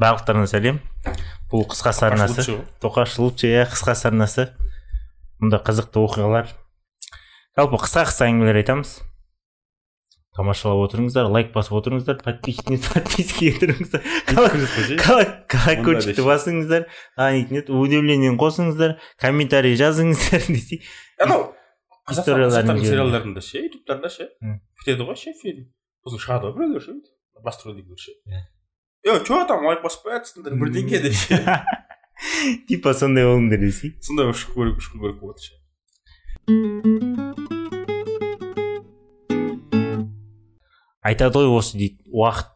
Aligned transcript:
барлықтарыңа 0.00 0.50
сәлем. 0.50 0.82
Бұл 1.52 1.66
қысқасы 1.70 2.06
арнасы 2.08 2.44
тоқаш 2.82 3.18
лучше 3.22 3.50
иә 3.52 3.64
қысқасы 3.70 4.08
арнасы 4.10 4.48
мұнда 5.40 5.60
қызықты 5.64 6.02
оқиғалар. 6.02 6.52
Жалпы 7.58 7.80
қысқа 7.84 8.06
қысқа 8.08 8.28
әңгімелер 8.30 8.62
айтамыз. 8.62 8.96
Тамашалап 10.34 10.88
отырыңыздар 10.88 11.28
лайк 11.30 11.52
басып 11.54 11.76
отырыңыздар 11.78 12.16
подписчик 12.24 12.66
подписка 12.90 13.44
етіңіздер 13.52 14.02
колокольчикті 15.52 16.24
басыңыздар? 16.26 16.88
Удивлениені 17.70 18.34
қосыңыздар 18.40 18.96
комментарий 19.22 19.78
жазыңыздар 19.78 20.48
десей 20.56 20.82
анау 21.22 21.52
қазақстан 22.10 22.82
сериалдарында 22.82 23.44
ше 23.46 23.62
ютубтарда 23.68 24.10
ше? 24.10 24.26
Бітеді 24.82 25.06
ғой 25.06 25.20
ше 25.22 25.36
фильм. 25.38 25.70
Сосын 26.02 26.24
шығады 26.26 26.50
ғой 26.50 26.58
біреулер 26.58 26.82
ше? 26.82 26.98
Басты 27.46 27.70
рөлдегілер 27.70 28.02
ше. 28.02 28.18
Е 29.04 29.18
че 29.24 29.44
там 29.48 29.66
лайк 29.68 29.82
басып 29.84 30.06
жатсыңдар 30.08 30.54
бірдеңе 30.56 31.02
деп 31.04 31.12
ше 31.12 31.36
типа 32.68 32.94
сондай 32.96 33.26
болыңдар 33.28 33.60
десей 33.60 33.92
сондай 34.00 34.30
болып 34.30 34.40
шығу 34.40 34.54
керек 34.56 34.78
керек 35.02 35.18
болады 35.20 35.40
ше 35.44 35.52
айтады 41.04 41.36
ғой 41.36 41.52
осы 41.58 41.76
дейді 41.82 42.00
уақыт 42.08 42.54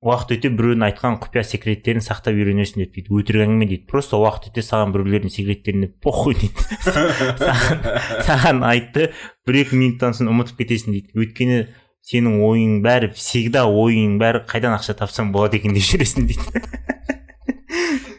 уақыт 0.00 0.32
өте 0.38 0.48
біреудің 0.48 0.86
айтқан 0.86 1.18
құпия 1.20 1.44
секреттерін 1.44 2.00
сақтап 2.00 2.40
үйренесің 2.40 2.80
дейді 2.80 2.94
дейді 2.96 3.18
өтірік 3.20 3.44
әңгіме 3.44 3.66
дейді. 3.68 3.84
Просто 3.90 4.16
уақыт 4.16 4.48
өте 4.48 4.64
саған 4.64 4.94
біреулердің 4.94 5.34
секреттеріне 5.34 5.90
похуй 6.00 6.38
дейді. 6.40 6.56
Саған, 6.88 7.84
саған 8.24 8.64
айтты 8.64 9.10
бір 9.44 9.60
екі 9.60 9.76
минуттан 9.76 10.16
соң 10.16 10.32
ұмытып 10.32 10.62
кетесің 10.62 10.96
дейді. 10.96 11.12
Өйткені 11.20 11.58
сенің 12.06 12.40
ойың 12.46 12.80
бәрі 12.84 13.12
всегда 13.14 13.66
ойың 13.68 14.18
бәрі 14.20 14.44
қайдан 14.48 14.76
ақша 14.78 14.96
тапсам 14.98 15.32
болады 15.32 15.60
екен 15.60 15.74
деп 15.76 15.84
жүресің 15.86 16.28
дейді. 16.30 16.64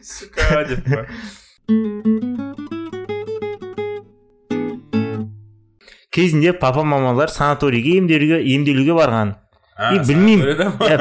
Сука 0.02 0.64
деп 0.68 0.86
па 0.86 1.06
кезінде 6.12 6.52
папа 6.52 6.84
мамалар 6.84 7.28
санаторийге 7.28 7.96
емделуге 7.96 8.42
емделуге 8.54 8.92
барған. 8.92 9.34
И 9.94 9.98
білмеймін. 10.04 10.44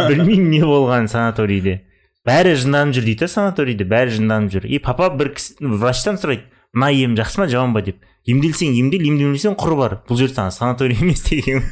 білмеймін 0.08 0.50
не 0.50 0.62
болған 0.64 1.10
санаторийде. 1.12 1.82
Бәрі 2.26 2.56
жынданып 2.56 2.96
жүр 2.96 3.08
дейді 3.10 3.28
санаторийде 3.28 3.86
бәрі 3.86 4.16
жынданып 4.16 4.54
жүр. 4.56 4.68
И 4.72 4.80
папа 4.80 5.10
бір 5.12 5.34
кісі 5.36 5.60
врачтан 5.60 6.16
сұрайды 6.22 6.48
мына 6.74 6.94
ем 6.96 7.18
жақсы 7.20 7.44
ма 7.44 7.50
жаман 7.52 7.76
ба? 7.76 7.84
деп. 7.84 8.00
Емделсең 8.26 8.72
емдел 8.78 9.04
емделмесең 9.12 9.58
құр 9.60 9.76
бар. 9.76 9.98
Бұл 10.08 10.22
жер 10.22 10.32
саған 10.32 10.56
санаторий 10.56 10.96
емес 10.96 11.28
деген 11.28 11.66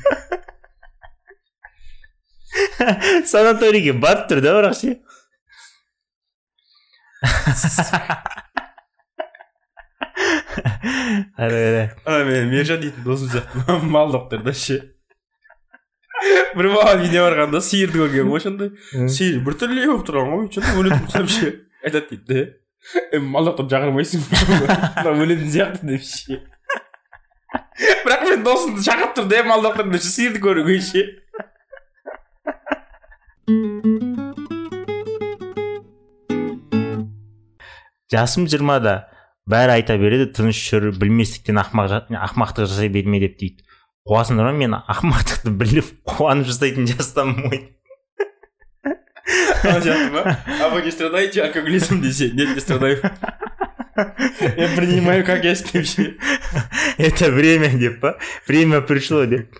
санаторийге 3.32 3.94
барып 3.94 4.30
тұр 4.30 4.44
да 4.44 4.56
бірақ 4.60 4.76
ше 4.80 4.98
ары 11.40 11.90
ана 12.06 12.24
менің 12.28 12.50
мержан 12.54 12.82
дейтін 12.84 13.04
досым 13.06 13.32
сияқты 13.34 13.80
мал 13.90 14.12
докторда 14.14 14.54
ше 14.54 14.80
бір 16.56 16.70
маған 16.74 17.04
үйіне 17.04 17.22
барғанда 17.24 17.62
сиырды 17.64 18.02
көрген 18.04 18.32
ғой 18.32 18.44
сондай 18.44 19.10
сиыр 19.12 19.44
біртүрлі 19.46 19.86
болып 19.88 20.08
тұрған 20.08 20.34
ғой 20.34 20.48
сондай 20.56 20.80
өлетін 20.82 21.06
болсам 21.06 21.30
ше 21.32 21.52
айтады 21.84 22.16
дейді 22.16 22.46
да 23.14 23.20
малдақтап 23.20 23.72
жағырмайсың 23.72 24.24
мына 24.32 25.16
өлетін 25.26 25.52
сияқты 25.54 25.92
деп 25.94 26.04
ше 26.08 26.42
бірақ 28.06 28.26
мен 28.28 28.44
досымды 28.44 28.84
шақырып 28.86 29.16
тұр 29.18 29.30
да 29.32 29.44
малдақтар 29.48 29.92
деп 29.94 30.04
сиырды 30.04 30.44
көруге 30.44 30.80
ше 30.84 31.06
жасым 38.10 38.46
жиырмада 38.50 39.08
бәрі 39.50 39.80
айта 39.80 39.98
береді 40.02 40.30
тыныш 40.38 40.60
жүр 40.70 40.92
білместіктен 41.00 41.58
ақмақ 41.62 42.10
ақмақтық 42.10 42.70
жасай 42.70 42.90
берме 42.94 43.22
деп 43.24 43.38
дейді. 43.40 43.66
Қуасыңдар 44.10 44.50
ма 44.50 44.54
мен 44.58 44.76
ақымақтықты 44.80 45.54
біліп 45.54 45.92
қуанып 46.10 46.50
жасайтын 46.50 46.88
жастамын 46.90 47.50
ғой. 47.50 47.62
А 49.64 50.70
вы 50.70 50.82
не 50.82 50.92
страдаете 50.92 51.44
алкоголизм 51.44 52.02
десе? 52.02 52.32
Нет 52.34 52.56
не 52.56 52.60
страдаю 52.60 53.02
я 54.58 54.70
принимаю 54.76 55.26
как 55.26 55.44
есть 55.44 55.70
ше 55.72 56.18
это 56.98 57.32
время 57.32 57.70
деп 57.78 58.00
па? 58.00 58.18
Время 58.48 58.82
пришло 58.82 59.26
деп. 59.26 59.54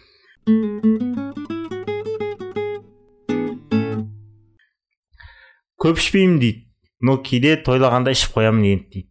Көп 5.82 6.02
ішпеймін 6.02 6.40
дейді. 6.40 6.66
Но 7.02 7.18
кейде 7.24 7.56
тойлағанда 7.64 8.12
ішіп 8.12 8.36
қоямын 8.36 8.66
дейді. 8.66 9.06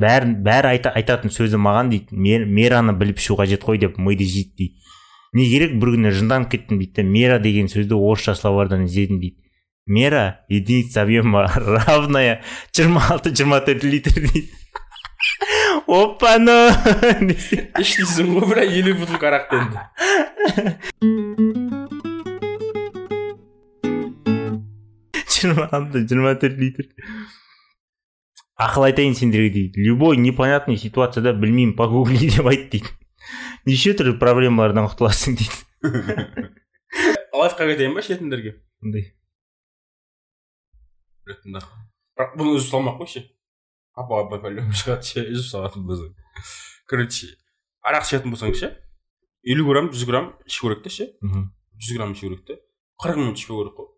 Бәрін 0.00 0.38
бәрі 0.42 0.72
айта, 0.72 0.90
айтатын 0.96 1.30
сөзі 1.30 1.60
маған 1.60 1.92
дейді. 1.92 2.16
Мер, 2.16 2.46
мераны 2.48 2.96
біліп 2.96 3.20
ішу 3.20 3.36
қажет 3.38 3.62
қой 3.66 3.78
деп 3.78 3.98
миды 4.00 4.24
жейді 4.24 4.54
дейді. 4.58 4.84
Не 5.34 5.46
керек 5.50 5.74
бір 5.82 5.96
күні 5.96 6.12
жынданып 6.14 6.50
кеттім 6.52 6.78
дейді 6.78 7.04
мера 7.06 7.38
деген 7.42 7.66
сөзді 7.70 7.98
орысша 7.98 8.36
словардан 8.38 8.86
іздедім 8.86 9.20
дейді. 9.20 9.38
Мера 9.86 10.40
единица 10.48 11.02
объема 11.02 11.46
равная 11.54 12.42
жиырма 12.72 13.02
алты 13.10 13.34
жиырма 13.34 13.60
төрт 13.66 13.84
литр 13.84 14.14
дейді. 14.14 14.48
Опаны 15.86 16.56
ішпейсің 17.82 18.30
ғой 18.38 18.46
бірақ 18.54 18.78
елу 18.80 18.94
бутылка 19.02 19.30
арақты 19.32 19.60
енді. 19.60 21.43
Жиырма 25.44 25.68
жиырма 25.94 26.34
төрт 26.40 26.58
литр. 26.58 26.90
Ақыл 28.58 28.88
айтайын 28.88 29.16
сендерге 29.18 29.50
дейді. 29.50 29.84
Любой 29.84 30.16
непонятный 30.16 30.76
ситуацияда 30.78 31.34
білмеймін 31.34 31.76
погугли 31.76 32.30
деп 32.30 32.46
айт 32.50 32.70
дейді. 32.72 32.90
Неше 33.66 33.94
түрлі 33.98 34.18
проблемалардан 34.20 34.88
құтыласың 34.90 35.36
дейді. 35.40 35.62
Лайфқа 37.34 37.66
кетейін 37.68 37.96
ба 37.96 38.02
ішетіндерге 38.04 38.56
қандай 38.80 39.10
бірақ. 41.24 41.70
Бұны 42.36 42.54
үзіп 42.58 42.70
салмақ 42.70 43.00
қой 43.00 43.10
ше 43.10 43.24
любому 43.96 44.76
шығады 44.76 45.08
ше 45.08 45.24
үзіп 45.24 45.48
салатын 45.48 45.86
болсаң. 45.88 46.12
Короче 46.90 47.30
арақ 47.82 48.06
ішетін 48.06 48.34
болсаң 48.34 48.54
ше 48.58 48.70
елу 49.42 49.66
грамм 49.68 49.90
жүз 49.92 50.06
грамм 50.08 50.32
ішу 50.46 50.68
керек 50.68 50.84
та 50.84 50.92
ше. 50.92 51.08
Жүз 51.22 51.96
грамм 51.96 52.14
ішу 52.14 52.28
керек 52.28 52.44
та 52.46 52.58
қырық 53.02 53.20
минут 53.22 53.40
ішпеу 53.40 53.62
керек 53.62 53.78
қой. 53.78 53.90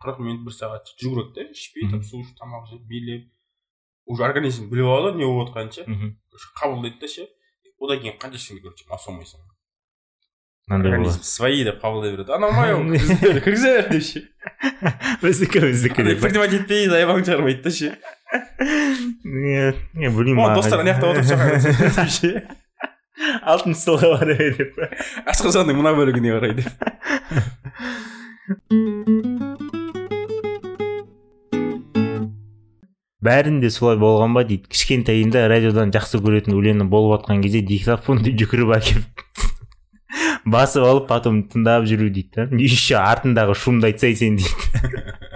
Қырық 0.00 0.20
минут 0.24 0.44
бір 0.46 0.54
сағат 0.56 0.88
жүру 0.96 1.26
керек 1.28 1.34
та 1.36 1.44
ішпей 1.52 1.90
там 1.90 2.02
су 2.02 2.22
ішіп 2.22 2.36
тамақ 2.40 2.70
жеп 2.70 2.82
билеп 2.88 3.28
уже 4.06 4.24
организм 4.24 4.70
біліп 4.70 4.88
алады 4.88 5.18
не 5.20 5.26
болып 5.28 5.50
жатқанын 5.50 5.72
ше. 5.74 5.82
Қабылдайды 6.56 7.00
да 7.00 7.08
ше. 7.08 7.28
Одан 7.80 8.00
кейін 8.00 8.16
қанша 8.20 8.40
ішсең 8.40 8.60
де 8.60 8.62
короче 8.64 8.84
мас 8.88 9.04
болмайсың 9.06 9.40
организм 10.70 11.22
свои 11.22 11.64
деп 11.64 11.82
қабылдай 11.82 12.14
береді. 12.14 12.32
Анау 12.32 12.52
мынау 12.54 13.40
кіргізер 13.44 13.90
деп 13.90 14.02
ше. 14.02 14.22
Біздікі 15.22 15.60
біздікі 15.66 16.02
деп. 16.08 16.20
принимать 16.20 16.54
етпей 16.54 16.88
заебаң 16.88 17.24
шығармайды 17.26 17.62
да 17.66 17.70
ше. 17.74 17.98
Мен 19.24 19.74
білмеймін 19.94 20.54
достар 20.56 20.80
ана 20.80 20.94
жақта 20.94 21.06
отырып 21.12 22.10
ше 22.16 22.30
алтыншы 23.20 23.80
столға 23.82 24.14
бара 24.14 24.36
деп 24.38 24.78
асқазанның 25.28 25.76
мына 25.82 25.92
бөлігіне 25.98 26.30
қарай 26.38 26.52
деп. 26.62 26.70
бәрінде 33.24 33.70
солай 33.70 33.98
болған 34.00 34.34
ба 34.36 34.44
дейді. 34.48 34.68
Кішкентайында 34.72 35.46
радиодан 35.52 35.92
жақсы 35.94 36.20
көретін 36.24 36.56
өлеңі 36.56 36.86
болып 36.90 37.20
жатқан 37.20 37.42
кезде 37.44 37.60
диктофонды 37.66 38.32
жүгіріп 38.40 38.74
әкеліп 38.78 39.24
басып 40.54 40.86
алып 40.88 41.08
потом 41.10 41.42
тыңдап 41.52 41.88
жүру 41.90 42.08
дейді 42.12 42.30
да. 42.36 42.48
Еще 42.56 42.96
артындағы 43.00 43.54
шумды 43.54 43.90
айтсай 43.92 44.16
сен 44.16 44.40
дейді. 44.40 44.54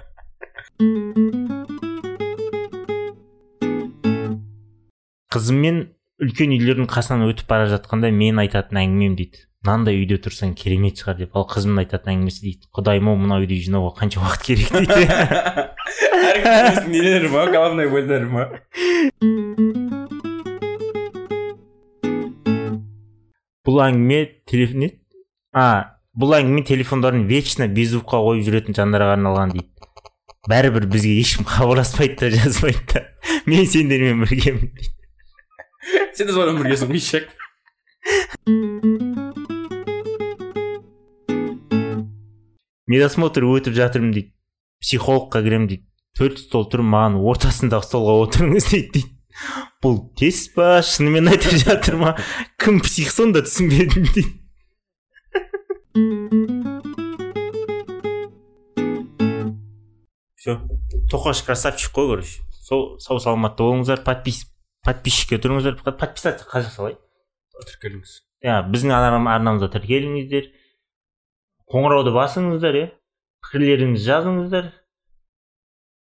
Қызыммен 5.35 5.77
үлкен 6.23 6.53
үйлердің 6.55 6.87
қасынан 6.89 7.27
өтіп 7.27 7.49
бара 7.51 7.67
жатқанда 7.67 8.13
мен 8.15 8.39
айтатын 8.39 8.79
әңгімем 8.85 9.17
дейді. 9.19 9.45
Мынандай 9.67 9.97
үйде 9.99 10.19
тұрсаң 10.23 10.53
керемет 10.55 11.01
шығар 11.01 11.17
деп. 11.25 11.35
Ал 11.35 11.47
қызымның 11.51 11.83
айтатын 11.83 12.13
әңгімесі 12.15 12.45
дейді. 12.45 12.69
Құдайым 12.77 13.11
ау 13.11 13.19
мына 13.19 13.41
үйді 13.43 13.59
жинауға 13.65 13.97
қанша 13.99 14.23
уақыт 14.23 14.47
керек 14.47 14.71
дейді. 14.77 15.75
нелері 16.89 17.29
ма 17.29 17.47
головной 17.51 17.87
ойлары 17.87 18.29
ма 18.31 18.49
бұл 23.65 23.81
әңгіме 23.87 24.21
не 24.81 24.91
а 25.55 25.67
бұл 26.19 26.35
әңгіме 26.39 26.65
телефондарын 26.69 27.27
вечно 27.31 27.69
беззвукқа 27.69 28.21
қойып 28.27 28.49
жүретін 28.49 28.77
жандарға 28.79 29.15
арналған 29.19 29.55
дейді 29.55 29.71
бәрібір 30.51 30.89
бізге 30.93 31.15
ешкім 31.21 31.49
хабарласпайды 31.49 32.19
да 32.21 32.31
жазбайды 32.35 32.85
да 32.93 33.07
мен 33.47 33.67
сендермен 33.67 34.27
біргемін 34.27 34.75
дейді 34.75 34.93
сен 36.15 36.27
де 36.29 36.33
солармен 36.33 36.63
біргесің 36.63 36.91
ғой 36.91 37.01
ишак 37.01 37.31
медосмотр 42.91 43.47
өтіп 43.49 43.79
жатырмын 43.79 44.13
дейді 44.19 44.34
психологқа 44.85 45.41
кіремін 45.41 45.69
дейді. 45.71 45.87
Төрт 46.15 46.39
стол 46.45 46.69
тұр 46.69 46.85
маған 46.85 47.17
ортасындағы 47.25 47.89
столға 47.89 48.15
отырыңыз 48.27 48.69
дейді 48.71 48.91
дейді. 48.95 49.11
Бұл 49.83 49.97
тест 50.19 50.53
па 50.55 50.79
шынымен 50.85 51.33
айтып 51.33 51.57
жатыр 51.65 51.97
ма? 51.99 52.13
Кім 52.61 52.79
псих 52.85 53.11
сонда 53.11 53.43
түсінбедім 53.47 54.05
дейді. 54.13 54.29
Все 60.37 60.61
тоқаш 61.11 61.43
красавчик 61.47 61.97
қой 61.97 62.13
короче. 62.13 62.43
Сол 62.69 63.01
сау 63.01 63.19
саламатта 63.19 63.65
болыңыздар 63.65 64.05
подпис 64.05 64.45
подписчикке 64.85 65.41
тұрыңыздар 65.41 65.81
подписаться 65.81 66.47
қазақша 66.49 66.77
қалай 66.79 66.95
тіркеліңіз 67.65 68.15
иә 68.45 68.61
біздің 68.69 68.93
арнамызға 68.95 69.71
тіркеліңіздер. 69.75 70.51
Қоңырауды 71.73 72.13
басыңыздар 72.15 72.79
иә. 72.79 72.91
Пікірлеріңізді 73.45 74.09
жазыңыздар 74.09 74.71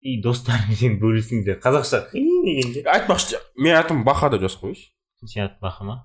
и 0.03 0.17
достарыңызбен 0.23 0.97
бөлісіңіздер 1.01 1.59
қазақша 1.63 2.01
қиын 2.11 2.43
дегенде 2.47 2.83
айтпақшы 2.93 3.39
менің 3.55 3.79
атым 3.79 4.03
баха 4.07 4.29
деп 4.33 4.43
жазып 4.45 4.65
қойшы 4.67 4.89
сенің 5.23 5.47
атың 5.47 5.61
баха 5.63 5.87
ма 5.87 5.95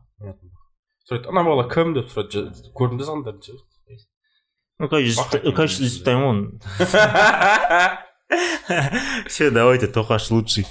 сұрайды 1.08 1.32
ана 1.32 1.44
бала 1.46 1.66
кім 1.70 1.94
деп 1.98 2.12
сұрады 2.12 2.46
көрдім 2.78 3.00
де 3.00 3.08
салыңдар 3.08 3.34
ну 4.78 4.88
конечно 4.88 5.24
он 6.28 6.60
все 9.26 9.50
давайте 9.50 9.86
тоқаш 9.86 10.30
лучший 10.30 10.66